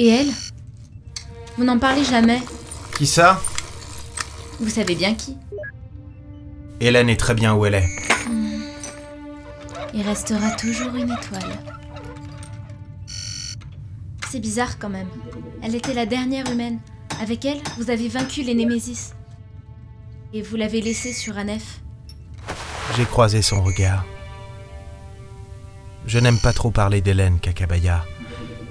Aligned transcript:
Et 0.00 0.08
elle? 0.08 0.30
Vous 1.58 1.64
n'en 1.64 1.78
parlez 1.78 2.04
jamais. 2.04 2.40
Qui 2.96 3.06
ça? 3.06 3.38
Vous 4.58 4.70
savez 4.70 4.94
bien 4.94 5.14
qui. 5.14 5.36
Hélène 6.80 7.10
est 7.10 7.20
très 7.20 7.34
bien 7.34 7.52
où 7.52 7.66
elle 7.66 7.74
est. 7.74 7.88
Il 9.92 10.00
restera 10.00 10.52
toujours 10.52 10.94
une 10.94 11.12
étoile. 11.12 11.58
C'est 14.30 14.40
bizarre 14.40 14.78
quand 14.78 14.88
même. 14.88 15.08
Elle 15.62 15.74
était 15.74 15.92
la 15.92 16.06
dernière 16.06 16.50
humaine. 16.50 16.78
Avec 17.20 17.44
elle, 17.44 17.60
vous 17.76 17.90
avez 17.90 18.08
vaincu 18.08 18.42
les 18.42 18.54
Némésis. 18.54 19.12
Et 20.32 20.40
vous 20.40 20.56
l'avez 20.56 20.80
laissée 20.80 21.12
sur 21.12 21.36
Anef. 21.36 21.82
J'ai 22.96 23.04
croisé 23.04 23.42
son 23.42 23.62
regard. 23.62 24.06
Je 26.06 26.18
n'aime 26.18 26.38
pas 26.38 26.54
trop 26.54 26.70
parler 26.70 27.02
d'Hélène, 27.02 27.38
Kakabaya. 27.38 28.06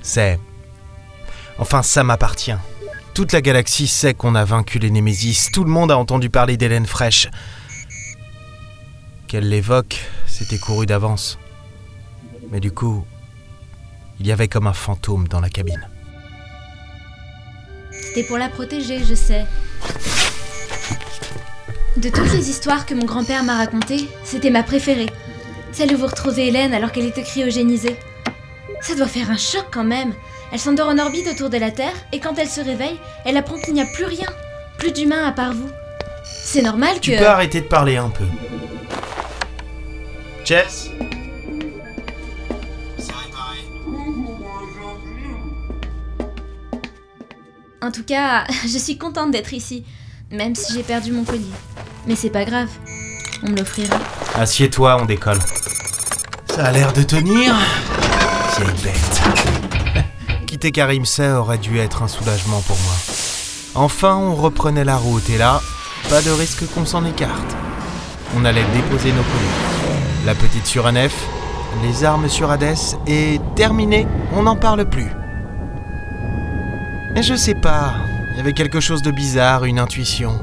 C'est. 0.00 0.40
Enfin, 1.60 1.82
ça 1.82 2.02
m'appartient. 2.02 2.56
Toute 3.12 3.32
la 3.32 3.42
galaxie 3.42 3.86
sait 3.86 4.14
qu'on 4.14 4.34
a 4.34 4.44
vaincu 4.44 4.78
les 4.78 4.90
Némésis. 4.90 5.50
Tout 5.52 5.62
le 5.62 5.70
monde 5.70 5.92
a 5.92 5.98
entendu 5.98 6.30
parler 6.30 6.56
d'Hélène 6.56 6.86
fraîche. 6.86 7.28
Qu'elle 9.28 9.48
l'évoque, 9.48 10.00
c'était 10.26 10.58
couru 10.58 10.86
d'avance. 10.86 11.38
Mais 12.50 12.60
du 12.60 12.72
coup, 12.72 13.04
il 14.18 14.26
y 14.26 14.32
avait 14.32 14.48
comme 14.48 14.66
un 14.66 14.72
fantôme 14.72 15.28
dans 15.28 15.40
la 15.40 15.50
cabine. 15.50 15.86
C'était 17.92 18.24
pour 18.24 18.38
la 18.38 18.48
protéger, 18.48 19.04
je 19.04 19.14
sais. 19.14 19.44
De 21.98 22.08
toutes 22.08 22.32
les 22.32 22.48
histoires 22.48 22.86
que 22.86 22.94
mon 22.94 23.04
grand-père 23.04 23.44
m'a 23.44 23.56
racontées, 23.56 24.08
c'était 24.24 24.50
ma 24.50 24.62
préférée. 24.62 25.10
Celle 25.72 25.94
où 25.94 25.98
vous 25.98 26.06
retrouvez 26.06 26.48
Hélène 26.48 26.72
alors 26.72 26.90
qu'elle 26.90 27.06
était 27.06 27.22
cryogénisée. 27.22 27.96
Ça 28.80 28.94
doit 28.94 29.06
faire 29.06 29.30
un 29.30 29.36
choc 29.36 29.66
quand 29.70 29.84
même. 29.84 30.14
Elle 30.52 30.58
s'endort 30.58 30.88
en 30.88 30.98
orbite 30.98 31.28
autour 31.28 31.48
de 31.48 31.58
la 31.58 31.70
Terre 31.70 31.94
et 32.12 32.18
quand 32.18 32.38
elle 32.38 32.48
se 32.48 32.60
réveille, 32.60 32.98
elle 33.24 33.36
apprend 33.36 33.58
qu'il 33.60 33.74
n'y 33.74 33.80
a 33.80 33.86
plus 33.86 34.04
rien, 34.04 34.26
plus 34.78 34.92
d'humain 34.92 35.24
à 35.24 35.32
part 35.32 35.52
vous. 35.52 35.70
C'est 36.24 36.62
normal 36.62 36.96
que... 36.96 37.12
Tu 37.12 37.16
peux 37.16 37.26
arrêter 37.26 37.60
de 37.60 37.66
parler 37.66 37.96
un 37.96 38.10
peu. 38.10 38.24
Jess 40.44 40.90
En 47.82 47.90
tout 47.90 48.04
cas, 48.04 48.44
je 48.62 48.78
suis 48.78 48.98
contente 48.98 49.30
d'être 49.30 49.54
ici, 49.54 49.84
même 50.30 50.54
si 50.54 50.74
j'ai 50.74 50.82
perdu 50.82 51.12
mon 51.12 51.24
collier. 51.24 51.44
Mais 52.06 52.14
c'est 52.14 52.30
pas 52.30 52.44
grave, 52.44 52.68
on 53.42 53.50
me 53.50 53.56
l'offrira. 53.56 53.98
Assieds-toi, 54.34 54.98
on 55.00 55.06
décolle. 55.06 55.38
Ça 56.48 56.66
a 56.66 56.72
l'air 56.72 56.92
de 56.92 57.02
tenir. 57.02 57.54
Vieille 58.58 58.82
bête. 58.82 59.59
Quitter 60.60 61.30
aurait 61.32 61.56
dû 61.56 61.78
être 61.78 62.02
un 62.02 62.08
soulagement 62.08 62.60
pour 62.60 62.76
moi. 62.84 62.94
Enfin, 63.74 64.16
on 64.16 64.34
reprenait 64.34 64.84
la 64.84 64.98
route 64.98 65.30
et 65.30 65.38
là, 65.38 65.62
pas 66.10 66.20
de 66.20 66.30
risque 66.30 66.70
qu'on 66.74 66.84
s'en 66.84 67.06
écarte. 67.06 67.56
On 68.36 68.44
allait 68.44 68.64
déposer 68.74 69.10
nos 69.10 69.22
colis. 69.22 70.26
La 70.26 70.34
petite 70.34 70.66
sur 70.66 70.86
Anef, 70.86 71.14
les 71.82 72.04
armes 72.04 72.28
sur 72.28 72.50
Hadès 72.50 72.96
et 73.06 73.40
terminé, 73.56 74.06
on 74.34 74.42
n'en 74.42 74.56
parle 74.56 74.84
plus. 74.84 75.10
Mais 77.14 77.22
je 77.22 77.34
sais 77.34 77.54
pas, 77.54 77.94
il 78.32 78.36
y 78.36 78.40
avait 78.40 78.52
quelque 78.52 78.80
chose 78.80 79.00
de 79.00 79.10
bizarre, 79.10 79.64
une 79.64 79.78
intuition. 79.78 80.38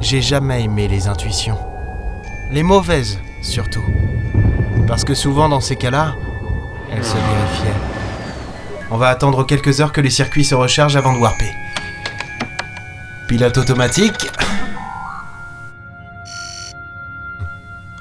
J'ai 0.00 0.22
jamais 0.22 0.62
aimé 0.62 0.86
les 0.86 1.08
intuitions. 1.08 1.58
Les 2.52 2.62
mauvaises, 2.62 3.18
surtout. 3.42 3.84
Parce 4.86 5.02
que 5.02 5.14
souvent 5.14 5.48
dans 5.48 5.60
ces 5.60 5.74
cas-là, 5.74 6.14
elles 6.92 7.04
se 7.04 7.14
vérifiaient. 7.14 7.87
On 8.90 8.96
va 8.96 9.08
attendre 9.08 9.44
quelques 9.44 9.80
heures 9.80 9.92
que 9.92 10.00
les 10.00 10.10
circuits 10.10 10.44
se 10.44 10.54
rechargent 10.54 10.96
avant 10.96 11.12
de 11.12 11.18
warper. 11.18 11.54
Pilote 13.26 13.58
automatique. 13.58 14.30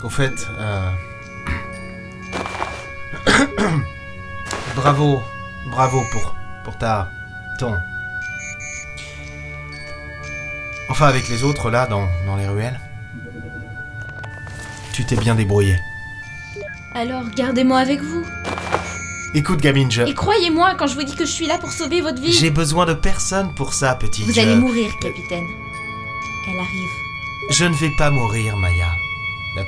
Au 0.02 0.10
fait, 0.10 0.48
euh... 0.60 0.90
bravo, 4.76 5.22
bravo 5.70 6.06
pour, 6.12 6.36
pour 6.64 6.78
ta, 6.78 7.10
ton. 7.60 7.76
Enfin 10.90 11.08
avec 11.08 11.28
les 11.28 11.44
autres 11.44 11.70
là 11.70 11.86
dans, 11.88 12.08
dans 12.26 12.38
les 12.38 12.48
ruelles. 12.48 12.80
Tu 14.94 15.04
t'es 15.04 15.18
bien 15.18 15.36
débrouillé. 15.36 15.78
Alors 16.96 17.26
gardez-moi 17.36 17.80
avec 17.80 18.02
vous. 18.02 18.26
Écoute 19.38 19.62
gamine, 19.62 19.92
je... 19.92 20.02
Et 20.02 20.16
croyez-moi 20.16 20.74
quand 20.80 20.88
je 20.88 20.96
vous 20.96 21.04
dis 21.04 21.16
que 21.16 21.24
je 21.24 21.32
suis 21.32 21.46
là 21.46 21.60
pour 21.60 21.72
sauver 21.72 22.02
votre 22.02 22.20
vie. 22.20 22.34
J'ai 22.34 22.50
besoin 22.50 22.88
de 22.88 22.96
personne 22.96 23.54
pour 23.54 23.72
ça, 23.72 23.94
petite. 23.94 24.26
Vous 24.26 24.40
allez 24.40 24.56
mourir, 24.56 24.98
capitaine. 25.00 25.46
Elle 26.48 26.60
arrive. 26.60 26.90
Je 27.52 27.66
ne 27.66 27.76
vais 27.76 27.92
pas 28.00 28.10
mourir, 28.10 28.58
Maya. 28.58 28.88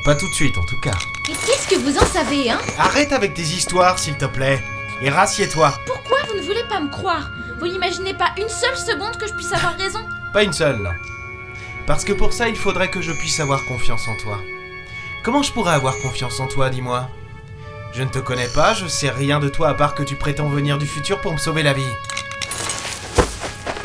Pas 0.04 0.16
tout 0.16 0.28
de 0.28 0.34
suite, 0.34 0.58
en 0.58 0.64
tout 0.64 0.80
cas. 0.82 0.98
Et 1.30 1.34
qu'est-ce 1.46 1.68
que 1.68 1.76
vous 1.76 2.00
en 2.00 2.06
savez, 2.08 2.50
hein? 2.50 2.58
Arrête 2.80 3.12
avec 3.12 3.36
tes 3.36 3.44
histoires, 3.44 4.00
s'il 4.00 4.18
te 4.18 4.26
plaît. 4.26 4.60
Et 5.04 5.12
rassieds-toi. 5.12 5.72
Pourquoi 5.86 6.18
vous 6.28 6.40
ne 6.40 6.42
voulez 6.42 6.64
pas 6.68 6.80
me 6.80 6.90
croire? 6.90 7.30
Vous 7.60 7.68
n'imaginez 7.68 8.16
pas 8.16 8.32
une 8.40 8.50
seule 8.50 8.76
seconde 8.76 9.18
que 9.18 9.28
je 9.28 9.34
puisse 9.36 9.54
avoir 9.54 9.78
raison? 9.78 10.00
Pas 10.34 10.42
une 10.42 10.54
seule, 10.54 10.78
non. 10.78 10.94
Parce 11.86 12.06
que 12.06 12.14
pour 12.14 12.34
ça, 12.34 12.50
il 12.50 12.56
faudrait 12.56 12.90
que 12.90 13.02
je 13.02 13.12
puisse 13.12 13.40
avoir 13.40 13.64
confiance 13.66 14.08
en 14.08 14.16
toi. 14.18 14.40
Comment 15.22 15.44
je 15.44 15.54
pourrais 15.54 15.74
avoir 15.74 15.96
confiance 16.00 16.40
en 16.40 16.48
toi, 16.48 16.72
dis-moi? 16.72 17.08
Je 17.92 18.04
ne 18.04 18.10
te 18.10 18.20
connais 18.20 18.48
pas, 18.48 18.74
je 18.74 18.88
sais 18.88 19.10
rien 19.10 19.40
de 19.40 19.50
toi 19.50 19.70
à 19.70 19.74
part 19.74 19.96
que 19.96 20.04
tu 20.04 20.16
prétends 20.16 20.48
venir 20.48 20.78
du 20.78 20.86
futur 20.86 21.20
pour 21.22 21.34
me 21.34 21.38
sauver 21.38 21.64
la 21.64 21.74
vie. 21.74 21.82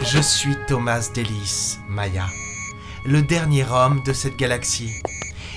Je 0.03 0.19
suis 0.19 0.57
Thomas 0.67 1.09
Delis, 1.15 1.79
Maya, 1.89 2.27
le 3.07 3.23
dernier 3.23 3.65
homme 3.65 4.03
de 4.05 4.13
cette 4.13 4.37
galaxie. 4.37 5.03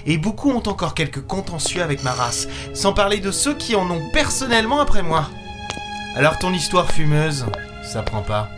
Et 0.06 0.18
beaucoup 0.18 0.50
ont 0.52 0.64
encore 0.66 0.94
quelques 0.94 1.26
contentieux 1.26 1.84
avec 1.84 2.02
ma 2.04 2.14
race, 2.14 2.48
sans 2.74 2.94
parler 2.94 3.20
de 3.20 3.32
ceux 3.32 3.54
qui 3.54 3.76
en 3.76 3.92
ont 3.92 4.10
personnellement 4.14 4.80
après 4.80 5.04
moi. 5.04 5.30
Alors 6.16 6.40
ton 6.40 6.54
histoire 6.54 6.90
fumeuse, 6.90 7.46
ça 7.84 8.02
prend 8.02 8.22
pas. 8.22 8.50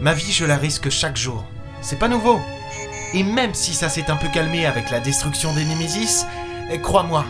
Ma 0.00 0.12
vie, 0.12 0.32
je 0.32 0.44
la 0.44 0.56
risque 0.56 0.90
chaque 0.90 1.16
jour. 1.16 1.44
C'est 1.80 1.98
pas 1.98 2.08
nouveau. 2.08 2.38
Et 3.14 3.22
même 3.22 3.54
si 3.54 3.72
ça 3.72 3.88
s'est 3.88 4.10
un 4.10 4.16
peu 4.16 4.28
calmé 4.28 4.66
avec 4.66 4.90
la 4.90 5.00
destruction 5.00 5.54
des 5.54 5.64
Némésis, 5.64 6.26
crois-moi, 6.82 7.24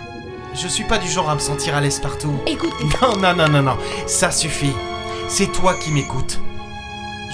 je 0.55 0.69
suis 0.69 0.85
pas 0.85 0.99
du 0.99 1.09
genre 1.09 1.31
à 1.31 1.35
me 1.35 1.41
sentir 1.41 1.75
à 1.77 1.81
l'aise 1.81 2.01
partout. 2.01 2.35
Écoutez, 2.47 2.85
Non, 3.03 3.17
non, 3.17 3.35
non, 3.35 3.49
non, 3.49 3.63
non, 3.63 3.77
ça 4.07 4.31
suffit. 4.31 4.73
C'est 5.29 5.53
toi 5.53 5.75
qui 5.75 5.91
m'écoutes. 5.91 6.41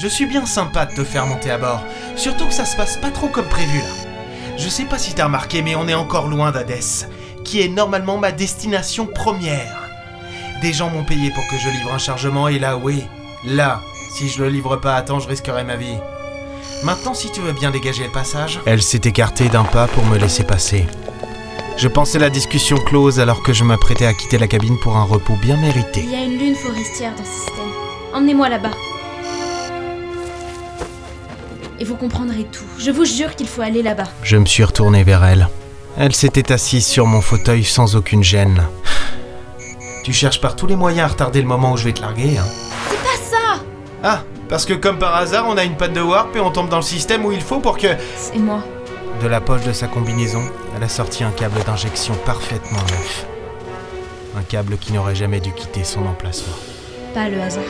Je 0.01 0.09
suis 0.09 0.27
bien 0.27 0.47
sympa 0.47 0.87
de 0.87 0.95
te 0.95 1.05
faire 1.05 1.27
monter 1.27 1.51
à 1.51 1.59
bord, 1.59 1.83
surtout 2.17 2.47
que 2.47 2.55
ça 2.55 2.65
se 2.65 2.77
passe 2.77 2.97
pas 2.97 3.11
trop 3.11 3.29
comme 3.29 3.49
prévu 3.49 3.79
là. 3.79 4.11
Je 4.57 4.69
sais 4.69 4.85
pas 4.85 4.99
si 4.99 5.15
t'as 5.15 5.25
remarqué, 5.25 5.63
mais 5.63 5.75
on 5.75 5.89
est 5.89 5.95
encore 5.95 6.29
loin 6.29 6.51
d'Hadès, 6.51 7.09
qui 7.45 7.61
est 7.61 7.69
normalement 7.69 8.17
ma 8.17 8.33
destination 8.33 9.07
première. 9.07 9.89
Des 10.63 10.73
gens 10.73 10.91
m'ont 10.91 11.05
payé 11.05 11.31
pour 11.31 11.47
que 11.49 11.59
je 11.59 11.69
livre 11.69 11.93
un 11.93 11.99
chargement, 11.99 12.49
et 12.49 12.59
là, 12.59 12.77
oui, 12.77 13.05
là, 13.45 13.83
si 14.15 14.29
je 14.29 14.43
le 14.43 14.49
livre 14.49 14.77
pas 14.77 14.97
à 14.97 15.03
temps, 15.03 15.21
je 15.21 15.29
risquerai 15.29 15.65
ma 15.65 15.77
vie. 15.77 15.97
Maintenant, 16.83 17.15
si 17.15 17.31
tu 17.31 17.41
veux 17.41 17.53
bien 17.53 17.71
dégager 17.71 18.05
le 18.05 18.11
passage. 18.11 18.61
Elle 18.67 18.83
s'est 18.83 19.03
écartée 19.05 19.49
d'un 19.49 19.65
pas 19.65 19.87
pour 19.87 20.05
me 20.07 20.17
laisser 20.17 20.45
passer. 20.45 20.87
Je 21.81 21.89
pensais 21.89 22.19
la 22.19 22.29
discussion 22.29 22.77
close 22.77 23.21
alors 23.21 23.43
que 23.43 23.55
je 23.55 23.65
m'apprêtais 23.65 24.05
à 24.05 24.13
quitter 24.13 24.37
la 24.37 24.47
cabine 24.47 24.77
pour 24.83 24.99
un 24.99 25.03
repos 25.05 25.37
bien 25.41 25.57
mérité. 25.57 26.03
il 26.05 26.11
y 26.11 26.15
a 26.15 26.23
une 26.23 26.39
lune 26.39 26.55
forestière 26.55 27.13
dans 27.17 27.25
ce 27.25 27.31
système. 27.31 27.71
Emmenez-moi 28.13 28.51
là-bas. 28.51 28.73
Et 31.79 31.85
vous 31.85 31.97
comprendrez 31.97 32.45
tout. 32.53 32.67
Je 32.79 32.91
vous 32.91 33.07
jure 33.07 33.35
qu'il 33.35 33.49
faut 33.49 33.63
aller 33.63 33.83
là-bas. 33.83 34.05
Je 34.23 34.37
me 34.37 34.45
suis 34.45 34.63
retourné 34.63 35.05
vers 35.05 35.25
elle. 35.25 35.49
Elle 35.97 36.15
s'était 36.15 36.53
assise 36.53 36.85
sur 36.85 37.07
mon 37.07 37.23
fauteuil 37.23 37.65
sans 37.65 37.97
aucune 37.97 38.23
gêne. 38.23 38.63
Tu 40.05 40.13
cherches 40.13 40.43
par 40.43 40.57
tous 40.57 40.67
les 40.67 40.77
moyens 40.77 41.09
à 41.09 41.13
retarder 41.13 41.41
le 41.41 41.49
moment 41.49 41.73
où 41.73 41.77
je 41.79 41.85
vais 41.85 41.95
te 41.95 42.03
larguer, 42.03 42.37
hein 42.37 42.47
Pas 42.91 43.17
ça 43.31 43.63
Ah, 44.05 44.23
parce 44.51 44.67
que 44.67 44.75
comme 44.75 44.99
par 44.99 45.17
hasard, 45.17 45.47
on 45.49 45.57
a 45.57 45.65
une 45.65 45.79
patte 45.79 45.95
de 45.95 46.03
warp 46.03 46.37
et 46.37 46.41
on 46.41 46.51
tombe 46.51 46.69
dans 46.69 46.77
le 46.77 46.83
système 46.83 47.25
où 47.25 47.33
il 47.33 47.41
faut 47.41 47.61
pour 47.61 47.79
que... 47.79 47.89
C'est 48.19 48.39
moi. 48.39 48.63
De 49.21 49.27
la 49.29 49.43
poche 49.43 49.65
de 49.65 49.73
sa 49.75 49.87
combinaison, 49.87 50.43
elle 50.75 50.83
a 50.83 50.89
sorti 50.89 51.25
un 51.25 51.31
câble 51.31 51.63
d'injection 51.65 52.15
parfaitement 52.25 52.79
neuf. 52.79 53.27
Un 54.35 54.43
câble 54.43 54.79
qui 54.79 54.95
n'aurait 54.95 55.15
jamais 55.15 55.41
dû 55.41 55.53
quitter 55.53 55.85
son 55.85 56.07
emplacement. 56.07 56.57
Pas 57.13 57.29
le 57.29 57.39
hasard. 57.39 57.65